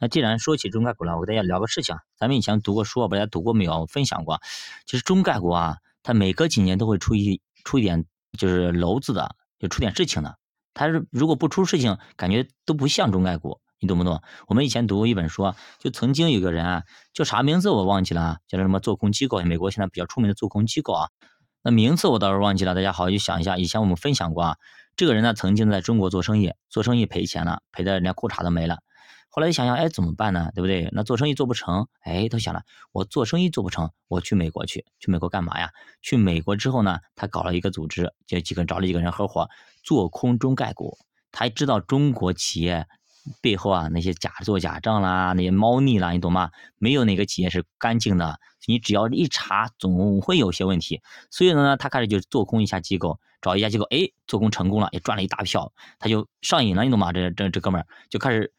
[0.00, 1.96] 那既然说起中概股了，我跟大家聊个事情。
[2.16, 3.80] 咱们以前读过书，不知道读过没有？
[3.80, 4.40] 我分享过，
[4.86, 8.04] 其实中概股啊，它每隔几年都会出一出一点
[8.38, 10.38] 就是篓子的，就出点事情的。
[10.72, 14.22] 它是如果不出事情，感觉都不像中概股，你懂不懂？
[14.46, 21.08] 我们以前读过一本书，就曾经有个人啊，叫啥名字我忘记了，叫什么做空机构，美国现在比较出名的做空机构啊。
[21.60, 23.56] 那名字我倒是忘记了，大家好好去想一下。
[23.56, 24.56] 以前我们分享过啊，
[24.94, 28.78] 这个人呢曾经在中国做生意，做生意赔钱了，赔的人家裤衩都没了。
[29.30, 30.50] 后来想想，哎，怎么办呢？
[30.54, 30.88] 对不对？
[30.92, 35.70] 那做生意做不成，哎，他想了，我做生意做不成，我去美国去，去美国干嘛呀？
[36.00, 39.48] 去美国之后呢，他搞了一个组织，就几个找了几个人合伙
[39.82, 40.98] 做空中概股。
[41.30, 42.86] 他知道中国企业
[43.42, 46.50] 背后啊那些假做假账啦，那些猫腻啦，你懂吗？
[46.78, 51.02] 没有哪个企业是干净的，你只要一查，总会有些问题。
[51.30, 57.12] 所以呢，他开始就做空一下机构，找一家机构，哎，做空成功了，也赚了一大票，他就上瘾了，你懂吗？
[57.12, 58.52] 这这这哥们儿就开始。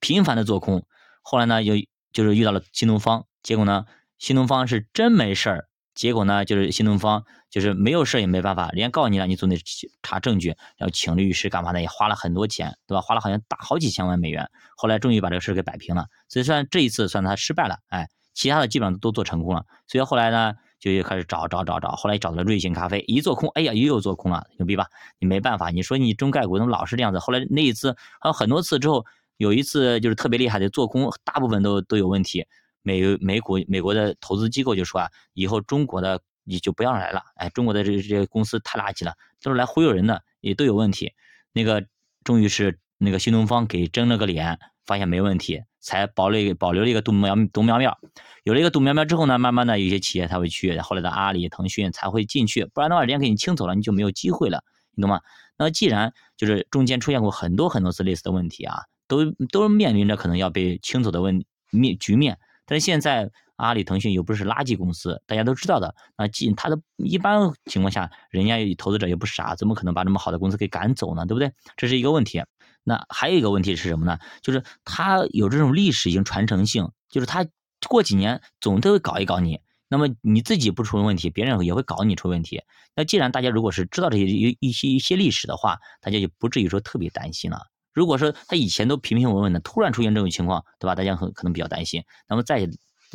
[0.00, 0.86] 频繁的做空，
[1.22, 1.74] 后来呢，又
[2.12, 3.84] 就是遇到了新东方，结果呢，
[4.18, 9.56] 新东方是真没事儿，结果呢，就是新东方就是没有事儿也没办法，人家告你了，你总得
[10.02, 13.00] 查证据，然后请律师干嘛的，也花了很多钱，对吧？
[13.00, 24.86] 花了好像大好几千万美元，后来终于把这个事儿给摆平了，所以算这一次算他失败了，哎，其他的基本上都做成功了，所以后来呢，就又开始找找找找，后来找到了瑞幸咖啡，一做空，哎呀，又又做空了，牛逼吧？
[25.18, 27.18] 你没办法，你说你中概股怎么老是这样子？
[27.18, 29.04] 后来那一次还有很多次之后。
[29.36, 32.46] 有一次就是特别厉害的做空，大部分都都有问题。
[32.82, 41.12] 美美股美国的投资机构就说啊，以后中国的你就不要来了，哎，中国的这这些公司太垃圾了，都是来忽悠人的，也都有问题。
[41.52, 41.84] 那个
[42.22, 47.98] 终于是那个新东方给争了个脸，发现没问题，才保了一个保留了一个独苗独苗苗。
[48.44, 54.62] 有了一个独苗苗之后呢，慢慢的有些企业才会去，后来的阿里、腾讯才会进去，不然的话，人家给你清走了，你就没有机会了，
[54.94, 55.20] 你懂吗？
[55.58, 58.84] 那既然就是中间出现过很多很多次类似的问题啊。
[59.08, 65.94] 都都面临着可能要被清走的问面局面，但是现在阿里、腾讯又不是垃圾公司，大家都知道的。
[66.18, 71.24] 那既他的一般情况下，人家投资者也不傻，怎么可能把这么好的公司给赶走呢？
[71.24, 71.52] 对不对？
[71.76, 72.42] 这是一个问题。
[72.84, 74.18] 那还有一个问题是什么呢？
[74.42, 77.46] 就是他有这种历史性传承性，就是他
[77.88, 79.60] 过几年总都会搞一搞你。
[79.88, 82.62] 那么你自己不出问题，别人也会搞你出问题。
[82.94, 87.58] 那既然大家如果是知道这些一一些一些历史的话，大家就不至于说特别担心了。
[87.96, 90.94] 如果说他以前都平平稳稳的，突然出现这种情况，对吧？
[90.94, 92.04] 大家很可能比较担心。
[92.28, 92.68] 那么再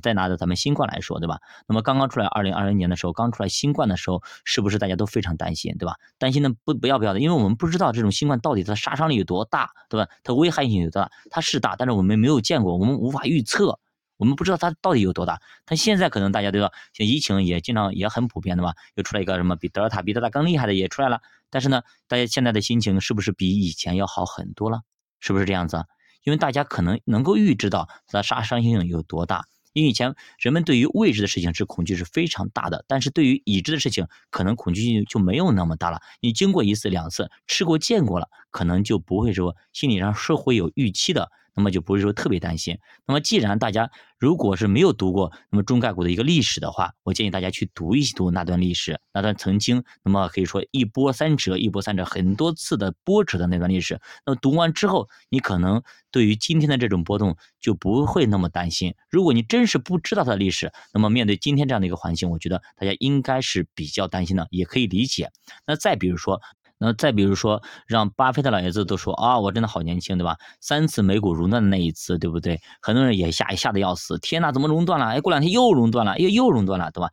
[0.00, 1.40] 再拿着咱们新冠来说，对吧？
[1.68, 5.96] 那么刚刚出来二零二零年的时候，刚出来新冠的时候，是不是大家都非常担心，对吧？
[6.16, 10.08] 担心的不不要不要的，因为我们不知道这种新冠到底它杀伤力有多大，对吧？
[10.24, 11.10] 它危害性有多大？
[11.30, 13.78] 它是大，但是我们没有见过，我们无法预测。
[14.18, 21.20] 我们不知道它到底有多大，但现在可能大家都要，像疫情也经常也很普遍的嘛，又出来一个什么比德尔塔、比德尔塔更厉害的也出来了。
[21.52, 24.80] 但是呢，大家现在的心情是不是比以前要好很多了？
[25.20, 25.84] 是不是这样子？
[26.24, 29.44] 因为大家可能能够预知到它杀伤性有多大。
[29.72, 36.00] 因为以前人们对于未知的事情是恐惧是非常大的，但是对于已知的事情，可能恐惧性就没有那么大了。
[36.20, 41.30] 你经过一次两次，吃过见过了，可能就不会说心理上是会有预期的。
[41.54, 42.78] 那么就不是说特别担心。
[43.06, 54.00] 那么既然大家如果是没有读过那么中概股的一个历史的话，我建议大家去读一读那段历史，那段曾经那么可以说一波三折、一波三折很多次的波折的那段历史。
[54.24, 58.94] 那么读完之后，你可能对于今天的这种波动就不会那么担心。
[59.10, 65.30] 如果你真是不知道它的历史，那么面对今天这样的一个环境，我觉得大家应该是比较担心的，也可以理解。
[65.66, 66.40] 那再比如说。
[66.84, 70.36] 那再比如说，让巴菲特老爷子都说啊，我真的好年轻，对吧？
[70.60, 72.60] 三次美股熔断的那一次，对不对？
[72.80, 75.06] 很多人也吓吓得要死，天呐，怎么熔断了？
[75.06, 77.08] 哎，过两天又熔断了，又又熔断了，对吧？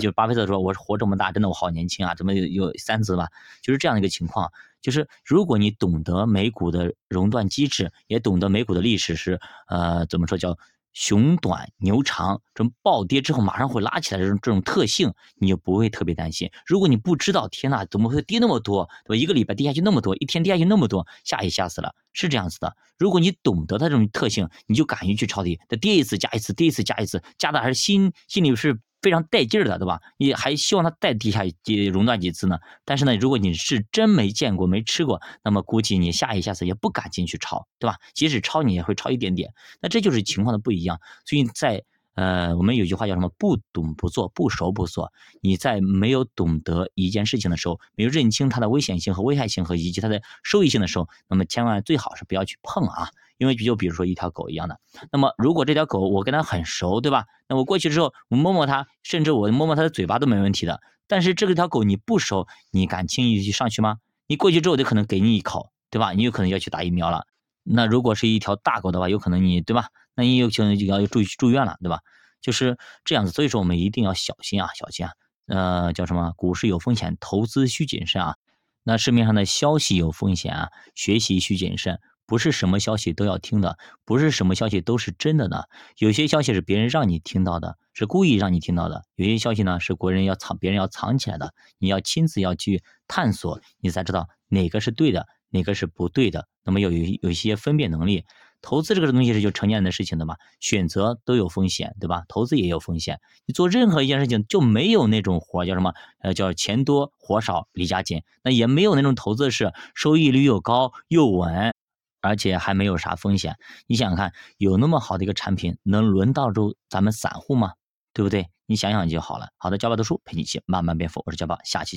[0.00, 3.26] 就巴菲特说，我是活这么大，真的我好年轻啊，怎么有有三次吧？
[3.60, 4.48] 就是这样的一个情况。
[4.80, 10.56] 就是如果你懂得美股的熔断机制，也懂得美股的历史是呃怎么说叫？
[10.98, 16.50] 熊短牛长，这种暴跌之后马上会拉起来，这种这种特性，你就不会特别担心。
[16.66, 18.88] 如果你不知道，天呐，怎么会跌那么多？
[19.04, 19.22] 对吧？
[19.22, 22.76] 一个礼拜跌下去那么多，一天跌下去那么多，吓也吓死了，是这样子的。
[22.98, 28.80] 如果你懂得它这种特性，你就敢于去抄底，它跌一次加一次，跌一次加一次，加的还是心心里是。
[29.00, 30.00] 非常带劲儿的，对吧？
[30.16, 32.58] 你还希望它再地下几熔断几次呢？
[32.84, 37.96] 但是呢，如果你是真没见过、没吃过，那么估计你下一下次也不敢进去抄，对吧？
[38.14, 39.52] 即使抄，你也会抄一点点。
[39.80, 41.00] 那这就是情况的不一样。
[41.24, 41.84] 所以在
[42.14, 43.28] 呃，我们有句话叫什么？
[43.38, 45.12] 不懂不做，不熟不做。
[45.40, 53.10] 你在没有懂得一件事情的时候，没有认清它的危险性和危害性和以及它的收益性的时候，那么千万最好是不要去碰啊。
[53.38, 54.78] 因为就比如说一条狗一样的，
[55.10, 57.24] 那么如果这条狗我跟它很熟，对吧？
[57.48, 60.80] 那我过去之后，我摸摸它，甚至我摸摸它的嘴巴都没问题的。
[61.06, 63.96] 但是这个条狗你不熟，你敢轻易去上去吗？
[64.26, 66.12] 你过去之后，就可能给你一口，对吧？
[66.12, 67.24] 你有可能要去打疫苗了。
[67.62, 69.88] 那如果是一条大狗的话，有可能你对吧？
[70.14, 72.00] 那你有可能就要住住院了，对吧？
[72.40, 75.12] 就是这样子，所以说我们一定要小心啊，小心啊。
[75.46, 76.34] 呃，叫什么？
[76.36, 78.36] 股市有风险，投资需谨慎啊。
[78.82, 82.00] 那市面上的消息有风险啊，学习需谨慎。
[82.28, 85.68] 不是什么消息都要听的，不是什么消息都是真的的。
[85.96, 91.54] 有些消息是别人让你听到的，是故意让你听到的；有些消息呢是国人要藏，别人要藏起来的。
[91.78, 96.46] 你要亲自要去探索，你才知道哪个是对的，哪个是不对的。
[96.64, 98.26] 那么有有有一些分辨能力。
[98.60, 102.24] 投资这个东西是就成年人的事情的嘛，选择都有风险，对吧？
[102.26, 103.20] 投资也有风险。
[103.46, 105.94] 你做任何一件事情就没有那种活叫什么？
[106.18, 108.22] 呃，叫钱多活少离家近。
[108.42, 111.72] 那也没有那种投资是收益率又高又稳，
[112.20, 113.56] 而且还没有啥风险。
[113.86, 117.72] 你想想看，有那么好的一个产品，能轮到住咱们散户吗？
[118.12, 118.48] 对不对？
[118.66, 119.48] 你想想就好了。
[119.56, 121.96] 好的，教爸读书陪你一起慢慢变富，我是教爸，下期